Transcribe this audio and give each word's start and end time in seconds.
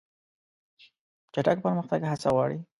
چټک 1.33 1.57
پرمختګ 1.65 2.01
هڅه 2.11 2.29
غواړي. 2.35 2.59